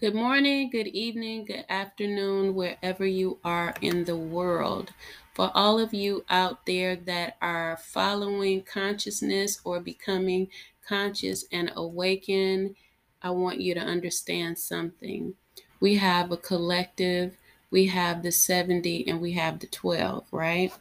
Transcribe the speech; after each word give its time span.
Good 0.00 0.14
morning, 0.14 0.70
good 0.70 0.86
evening, 0.86 1.46
good 1.46 1.64
afternoon, 1.68 2.54
wherever 2.54 3.04
you 3.04 3.40
are 3.42 3.74
in 3.80 4.04
the 4.04 4.16
world. 4.16 4.92
For 5.34 5.50
all 5.54 5.80
of 5.80 5.92
you 5.92 6.24
out 6.30 6.66
there 6.66 6.94
that 6.94 7.36
are 7.42 7.76
following 7.78 8.62
consciousness 8.62 9.60
or 9.64 9.80
becoming 9.80 10.50
conscious 10.86 11.46
and 11.50 11.72
awaken, 11.74 12.76
I 13.22 13.30
want 13.30 13.60
you 13.60 13.74
to 13.74 13.80
understand 13.80 14.60
something. 14.60 15.34
We 15.80 15.96
have 15.96 16.30
a 16.30 16.36
collective, 16.36 17.36
we 17.72 17.86
have 17.86 18.22
the 18.22 18.30
70, 18.30 19.08
and 19.08 19.20
we 19.20 19.32
have 19.32 19.58
the 19.58 19.66
12, 19.66 20.26
right? 20.30 20.72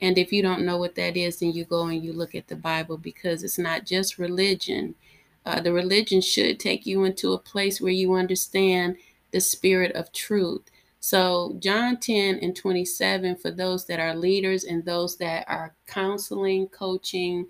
And 0.00 0.16
if 0.16 0.32
you 0.32 0.42
don't 0.42 0.64
know 0.64 0.76
what 0.76 0.94
that 0.94 1.16
is, 1.16 1.40
then 1.40 1.50
you 1.50 1.64
go 1.64 1.86
and 1.86 2.04
you 2.04 2.12
look 2.12 2.36
at 2.36 2.46
the 2.46 2.54
Bible 2.54 2.98
because 2.98 3.42
it's 3.42 3.58
not 3.58 3.84
just 3.84 4.16
religion 4.16 4.94
uh, 5.46 5.60
the 5.60 5.72
religion 5.72 6.20
should 6.20 6.60
take 6.60 6.86
you 6.86 7.04
into 7.04 7.32
a 7.32 7.38
place 7.38 7.80
where 7.80 7.92
you 7.92 8.14
understand 8.14 8.96
the 9.32 9.40
spirit 9.40 9.92
of 9.92 10.12
truth. 10.12 10.62
So, 11.00 11.56
John 11.60 11.96
10 11.96 12.40
and 12.40 12.54
27, 12.54 13.36
for 13.36 13.50
those 13.50 13.86
that 13.86 13.98
are 14.00 14.14
leaders 14.14 14.64
and 14.64 14.84
those 14.84 15.16
that 15.16 15.46
are 15.48 15.74
counseling, 15.86 16.68
coaching, 16.68 17.46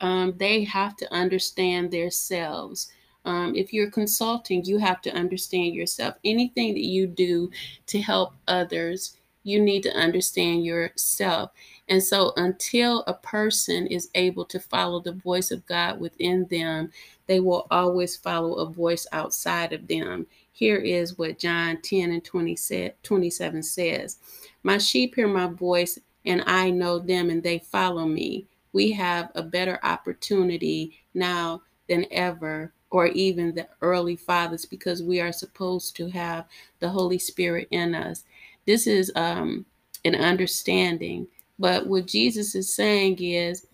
um, 0.00 0.34
they 0.36 0.64
have 0.64 0.96
to 0.98 1.12
understand 1.12 1.90
themselves. 1.90 2.92
Um, 3.24 3.56
if 3.56 3.72
you're 3.72 3.90
consulting, 3.90 4.64
you 4.64 4.78
have 4.78 5.00
to 5.02 5.14
understand 5.14 5.74
yourself. 5.74 6.14
Anything 6.24 6.74
that 6.74 6.84
you 6.84 7.06
do 7.06 7.50
to 7.86 8.00
help 8.00 8.34
others, 8.46 9.16
you 9.42 9.60
need 9.60 9.82
to 9.84 9.96
understand 9.96 10.64
yourself. 10.64 11.50
And 11.88 12.02
so, 12.02 12.32
until 12.36 13.04
a 13.06 13.14
person 13.14 13.86
is 13.86 14.08
able 14.14 14.46
to 14.46 14.58
follow 14.58 15.00
the 15.00 15.12
voice 15.12 15.50
of 15.50 15.66
God 15.66 16.00
within 16.00 16.46
them, 16.46 16.90
they 17.26 17.40
will 17.40 17.66
always 17.70 18.16
follow 18.16 18.54
a 18.54 18.70
voice 18.70 19.06
outside 19.12 19.72
of 19.72 19.86
them. 19.86 20.26
Here 20.52 20.76
is 20.76 21.18
what 21.18 21.38
John 21.38 21.80
10 21.82 22.12
and 22.12 22.24
20 22.24 22.56
27 23.02 23.62
says 23.62 24.18
My 24.62 24.78
sheep 24.78 25.14
hear 25.14 25.28
my 25.28 25.46
voice, 25.48 25.98
and 26.24 26.42
I 26.46 26.70
know 26.70 26.98
them, 26.98 27.28
and 27.28 27.42
they 27.42 27.58
follow 27.58 28.06
me. 28.06 28.46
We 28.72 28.92
have 28.92 29.30
a 29.34 29.42
better 29.42 29.78
opportunity 29.82 30.98
now 31.12 31.62
than 31.88 32.06
ever, 32.10 32.72
or 32.90 33.08
even 33.08 33.54
the 33.54 33.68
early 33.82 34.16
fathers, 34.16 34.64
because 34.64 35.02
we 35.02 35.20
are 35.20 35.32
supposed 35.32 35.96
to 35.96 36.08
have 36.08 36.46
the 36.80 36.88
Holy 36.88 37.18
Spirit 37.18 37.68
in 37.70 37.94
us. 37.94 38.24
This 38.64 38.86
is 38.86 39.12
um, 39.16 39.66
an 40.04 40.14
understanding. 40.14 41.26
But 41.58 41.86
what 41.86 42.06
Jesus 42.06 42.54
is 42.54 42.74
saying 42.74 43.18
is, 43.20 43.66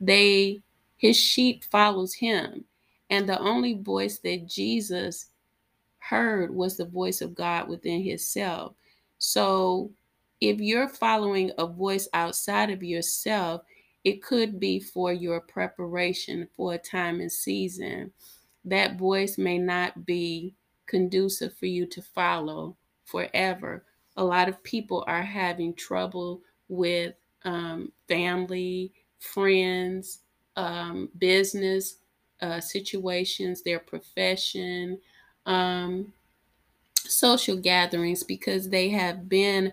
they 0.00 0.62
his 0.96 1.16
sheep 1.16 1.64
follows 1.64 2.14
him 2.14 2.64
and 3.10 3.28
the 3.28 3.38
only 3.38 3.74
voice 3.74 4.18
that 4.20 4.46
Jesus 4.48 5.26
heard 5.98 6.54
was 6.54 6.76
the 6.76 6.84
voice 6.84 7.20
of 7.20 7.34
God 7.34 7.68
within 7.68 8.02
himself. 8.02 8.74
So 9.18 9.90
if 10.40 10.60
you're 10.60 10.88
following 10.88 11.50
a 11.58 11.66
voice 11.66 12.08
outside 12.12 12.70
of 12.70 12.82
yourself, 12.82 13.62
it 14.04 14.22
could 14.22 14.60
be 14.60 14.78
for 14.78 15.12
your 15.12 15.40
preparation 15.40 16.48
for 16.56 16.74
a 16.74 16.78
time 16.78 17.20
and 17.20 17.32
season. 17.32 18.12
That 18.64 18.98
voice 18.98 19.38
may 19.38 19.58
not 19.58 20.06
be 20.06 20.54
conducive 20.86 21.54
for 21.54 21.66
you 21.66 21.86
to 21.86 22.02
follow 22.02 22.76
forever. 23.04 23.84
A 24.16 24.24
lot 24.24 24.48
of 24.48 24.62
people 24.62 25.04
are 25.06 25.22
having 25.22 25.74
trouble 25.74 26.40
with 26.68 27.14
um, 27.46 27.92
family, 28.08 28.92
friends, 29.18 30.20
um, 30.56 31.08
business, 31.18 31.96
uh, 32.42 32.60
situations, 32.60 33.62
their 33.62 33.78
profession, 33.78 34.98
um, 35.46 36.12
social 36.94 37.56
gatherings, 37.56 38.22
because 38.22 38.68
they 38.68 38.90
have 38.90 39.28
been 39.28 39.72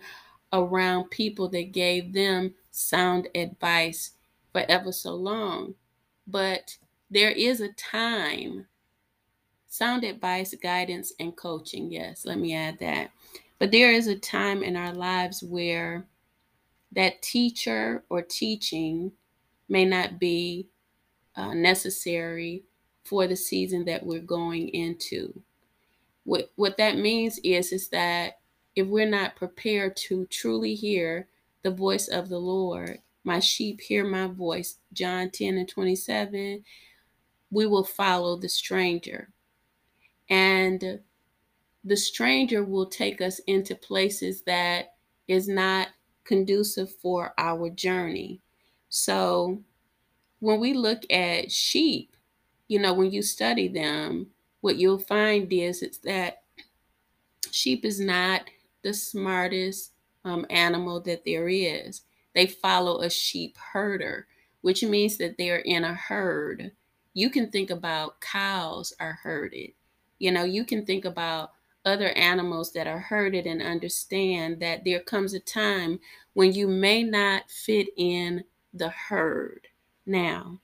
around 0.53 1.09
people 1.09 1.49
that 1.49 1.71
gave 1.71 2.13
them 2.13 2.53
sound 2.71 3.27
advice 3.35 4.11
for 4.51 4.63
ever 4.69 4.91
so 4.91 5.13
long. 5.15 5.73
But 6.27 6.77
there 7.09 7.31
is 7.31 7.59
a 7.59 7.73
time, 7.73 8.67
sound 9.67 10.03
advice, 10.03 10.53
guidance, 10.61 11.11
and 11.19 11.35
coaching. 11.35 11.91
Yes, 11.91 12.23
let 12.23 12.37
me 12.37 12.53
add 12.53 12.77
that. 12.79 13.09
But 13.57 13.71
there 13.71 13.91
is 13.91 14.07
a 14.07 14.17
time 14.17 14.61
in 14.61 14.75
our 14.75 14.93
lives 14.93 15.41
where 15.41 16.05
that 16.95 17.21
teacher 17.21 18.03
or 18.09 18.21
teaching 18.21 19.11
may 19.69 19.85
not 19.85 20.19
be 20.19 20.67
uh, 21.35 21.53
necessary 21.53 22.63
for 23.03 23.27
the 23.27 23.35
season 23.35 23.85
that 23.85 24.05
we're 24.05 24.19
going 24.19 24.69
into. 24.69 25.41
What 26.23 26.51
what 26.55 26.77
that 26.77 26.97
means 26.97 27.39
is 27.43 27.73
is 27.73 27.89
that 27.89 28.39
if 28.75 28.87
we're 28.87 29.09
not 29.09 29.35
prepared 29.35 29.95
to 29.95 30.25
truly 30.27 30.73
hear 30.73 31.27
the 31.63 31.71
voice 31.71 32.07
of 32.07 32.29
the 32.29 32.39
Lord, 32.39 32.99
my 33.23 33.39
sheep 33.39 33.81
hear 33.81 34.05
my 34.05 34.27
voice, 34.27 34.79
John 34.93 35.29
10 35.29 35.57
and 35.57 35.69
27, 35.69 36.63
we 37.51 37.67
will 37.67 37.83
follow 37.83 38.37
the 38.37 38.49
stranger. 38.49 39.29
And 40.29 40.99
the 41.83 41.97
stranger 41.97 42.63
will 42.63 42.87
take 42.87 43.21
us 43.21 43.39
into 43.39 43.75
places 43.75 44.41
that 44.43 44.95
is 45.27 45.47
not 45.47 45.89
conducive 46.23 46.91
for 46.91 47.33
our 47.37 47.69
journey. 47.69 48.41
So 48.89 49.61
when 50.39 50.59
we 50.59 50.73
look 50.73 51.03
at 51.11 51.51
sheep, 51.51 52.15
you 52.67 52.79
know, 52.79 52.93
when 52.93 53.11
you 53.11 53.21
study 53.21 53.67
them, 53.67 54.27
what 54.61 54.77
you'll 54.77 54.99
find 54.99 55.51
is 55.51 55.81
it's 55.81 55.97
that 55.99 56.43
sheep 57.51 57.85
is 57.85 57.99
not 57.99 58.49
the 58.83 58.93
smartest 58.93 59.91
um, 60.25 60.45
animal 60.49 61.01
that 61.01 61.23
there 61.25 61.49
is. 61.49 62.01
They 62.33 62.47
follow 62.47 63.01
a 63.01 63.09
sheep 63.09 63.57
herder, 63.57 64.27
which 64.61 64.83
means 64.83 65.17
that 65.17 65.37
they're 65.37 65.59
in 65.59 65.83
a 65.83 65.93
herd. 65.93 66.71
You 67.13 67.29
can 67.29 67.51
think 67.51 67.69
about 67.69 68.21
cows 68.21 68.93
are 68.99 69.19
herded. 69.21 69.71
You 70.19 70.31
know, 70.31 70.43
you 70.43 70.65
can 70.65 70.85
think 70.85 71.05
about 71.05 71.51
other 71.85 72.09
animals 72.09 72.71
that 72.73 72.87
are 72.87 72.99
herded 72.99 73.45
and 73.45 73.61
understand 73.61 74.59
that 74.61 74.83
there 74.85 75.01
comes 75.01 75.33
a 75.33 75.39
time 75.39 75.99
when 76.33 76.53
you 76.53 76.67
may 76.67 77.03
not 77.03 77.49
fit 77.49 77.89
in 77.97 78.43
the 78.73 78.89
herd. 78.89 79.67
Now, 80.05 80.59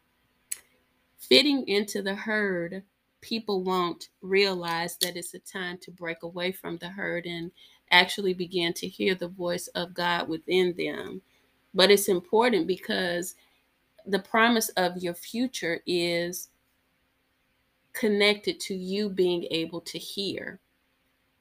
fitting 1.18 1.68
into 1.68 2.02
the 2.02 2.16
herd, 2.16 2.84
people 3.22 3.64
won't 3.64 4.10
realize 4.22 4.98
that 4.98 5.18
it's 5.18 5.34
a 5.34 5.40
time 5.40 5.78
to 5.80 5.92
break 5.92 6.24
away 6.24 6.52
from 6.52 6.78
the 6.78 6.90
herd 6.90 7.26
and 7.26 7.52
actually 7.92 8.34
begin 8.34 8.74
to 8.74 8.88
hear 8.88 9.16
the 9.16 9.28
voice 9.28 9.68
of 9.70 9.94
God 9.94 10.30
within 10.30 10.74
them. 10.78 11.22
But 11.74 11.92
it's 11.92 12.08
important 12.08 12.68
because 12.68 13.36
the 14.06 14.20
promise 14.20 14.70
of 14.70 14.98
your 14.98 15.14
future 15.14 15.82
is 15.86 16.50
connected 17.94 18.60
to 18.62 18.74
you 18.74 19.10
being 19.10 19.46
able 19.52 19.82
to 19.82 19.98
hear, 19.98 20.60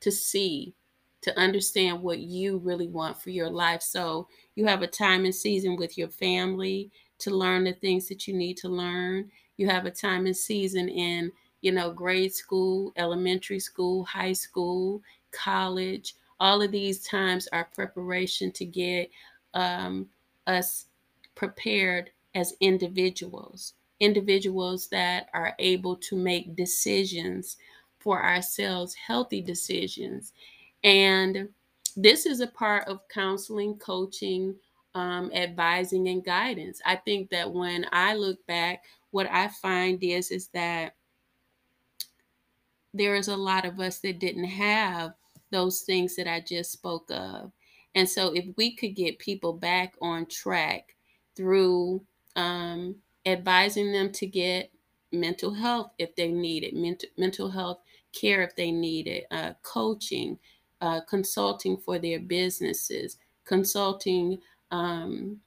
to 0.00 0.10
see, 0.10 0.74
to 1.22 1.38
understand 1.38 2.02
what 2.02 2.20
you 2.20 2.58
really 2.58 2.88
want 2.88 3.20
for 3.20 3.30
your 3.30 3.50
life. 3.50 3.82
So 3.82 4.28
you 4.54 4.66
have 4.66 4.82
a 4.82 4.86
time 4.86 5.24
and 5.24 5.34
season 5.34 5.76
with 5.76 5.98
your 5.98 6.08
family, 6.08 6.90
to 7.18 7.30
learn 7.30 7.64
the 7.64 7.72
things 7.72 8.08
that 8.08 8.28
you 8.28 8.34
need 8.34 8.56
to 8.58 8.68
learn. 8.68 9.30
You 9.56 9.68
have 9.68 9.86
a 9.86 9.90
time 9.90 10.26
and 10.26 10.36
season 10.36 10.88
in, 10.88 11.32
you 11.60 11.72
know, 11.72 11.90
grade 11.90 12.32
school, 12.32 12.92
elementary 12.96 13.58
school, 13.58 14.04
high 14.04 14.32
school, 14.32 15.02
college. 15.32 16.14
All 16.40 16.62
of 16.62 16.70
these 16.70 17.04
times 17.04 17.48
are 17.52 17.68
preparation 17.74 18.52
to 18.52 18.64
get 18.64 19.10
um, 19.54 20.08
us 20.46 20.86
prepared 21.34 22.10
as 22.34 22.54
individuals, 22.60 23.74
individuals 23.98 24.86
that 24.88 25.28
are 25.34 25.54
able 25.58 25.96
to 25.96 26.16
make 26.16 26.54
decisions 26.54 27.56
for 28.00 28.24
ourselves, 28.24 28.94
healthy 28.94 29.40
decisions. 29.40 30.32
And 30.84 31.48
this 31.96 32.26
is 32.26 32.40
a 32.40 32.46
part 32.46 32.86
of 32.86 33.06
counseling, 33.08 33.76
coaching, 33.78 34.54
um, 34.94 35.30
advising 35.32 36.08
and 36.08 36.24
guidance. 36.24 36.80
I 36.84 36.96
think 36.96 37.30
that 37.30 37.52
when 37.52 37.86
I 37.92 38.14
look 38.14 38.44
back, 38.46 38.84
what 39.10 39.28
I 39.30 39.48
find 39.48 40.02
is 40.02 40.30
is 40.30 40.48
that 40.48 40.94
there 42.94 43.14
is 43.14 43.28
a 43.28 43.36
lot 43.36 43.64
of 43.64 43.80
us 43.80 43.98
that 44.00 44.18
didn't 44.18 44.44
have 44.44 45.12
those 45.50 45.82
things 45.82 46.16
that 46.16 46.26
I 46.26 46.40
just 46.40 46.72
spoke 46.72 47.10
of. 47.10 47.52
And 47.94 48.08
so 48.08 48.34
if 48.34 48.44
we 48.56 48.74
could 48.74 48.94
get 48.94 49.18
people 49.18 49.52
back 49.52 49.94
on 50.00 50.26
track 50.26 50.94
through 51.36 52.02
um, 52.36 52.96
advising 53.26 53.92
them 53.92 54.12
to 54.12 54.26
get 54.26 54.70
mental 55.12 55.52
health 55.52 55.92
if 55.98 56.14
they 56.16 56.28
need 56.28 56.64
it, 56.64 56.74
mental, 56.74 57.08
mental 57.16 57.50
health 57.50 57.78
care 58.18 58.42
if 58.42 58.54
they 58.56 58.70
need 58.70 59.06
it, 59.06 59.26
uh, 59.30 59.52
coaching, 59.62 60.38
uh, 60.80 61.00
consulting 61.08 61.76
for 61.76 61.98
their 61.98 62.20
businesses, 62.20 63.16
consulting 63.44 64.38
um, 64.70 65.38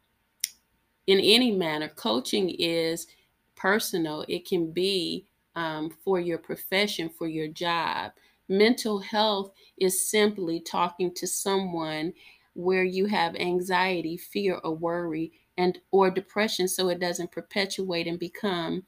in 1.07 1.19
any 1.19 1.51
manner. 1.51 1.89
Coaching 1.89 2.49
is 2.57 3.07
personal, 3.55 4.25
it 4.27 4.47
can 4.47 4.71
be 4.71 5.25
um, 5.55 5.89
for 6.03 6.19
your 6.19 6.37
profession, 6.37 7.09
for 7.09 7.27
your 7.27 7.47
job. 7.47 8.11
Mental 8.47 8.99
health 8.99 9.51
is 9.77 10.09
simply 10.09 10.59
talking 10.59 11.13
to 11.13 11.27
someone 11.27 12.13
where 12.53 12.83
you 12.83 13.05
have 13.05 13.35
anxiety, 13.35 14.17
fear, 14.17 14.59
or 14.63 14.75
worry, 14.75 15.31
and 15.57 15.79
or 15.91 16.09
depression, 16.09 16.67
so 16.67 16.89
it 16.89 16.99
doesn't 16.99 17.31
perpetuate 17.31 18.07
and 18.07 18.19
become 18.19 18.83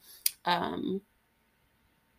um, 0.46 1.02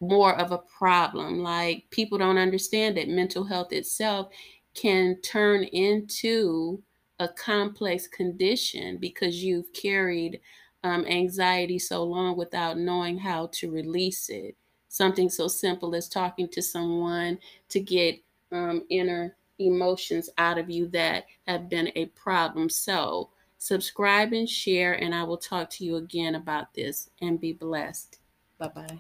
more 0.00 0.38
of 0.38 0.52
a 0.52 0.58
problem. 0.58 1.40
Like 1.40 1.84
people 1.90 2.18
don't 2.18 2.38
understand 2.38 2.96
that 2.96 3.08
mental 3.08 3.44
health 3.44 3.72
itself 3.72 4.28
can 4.74 5.20
turn 5.22 5.64
into 5.64 6.82
a 7.18 7.28
complex 7.28 8.08
condition 8.08 8.98
because 8.98 9.42
you've 9.42 9.72
carried 9.72 10.40
um, 10.82 11.06
anxiety 11.06 11.78
so 11.78 12.02
long 12.02 12.36
without 12.36 12.78
knowing 12.78 13.18
how 13.18 13.48
to 13.52 13.70
release 13.70 14.28
it. 14.28 14.56
Something 14.88 15.28
so 15.28 15.48
simple 15.48 15.94
as 15.94 16.08
talking 16.08 16.48
to 16.48 16.62
someone 16.62 17.38
to 17.70 17.80
get 17.80 18.20
um, 18.52 18.84
inner 18.90 19.36
emotions 19.58 20.30
out 20.38 20.58
of 20.58 20.70
you 20.70 20.86
that 20.88 21.24
have 21.46 21.68
been 21.68 21.90
a 21.96 22.06
problem. 22.06 22.68
So, 22.68 23.30
subscribe 23.58 24.32
and 24.32 24.48
share, 24.48 24.92
and 24.92 25.14
I 25.14 25.24
will 25.24 25.38
talk 25.38 25.70
to 25.70 25.84
you 25.84 25.96
again 25.96 26.34
about 26.34 26.74
this 26.74 27.10
and 27.20 27.40
be 27.40 27.52
blessed. 27.52 28.18
Bye 28.58 28.68
bye. 28.68 28.98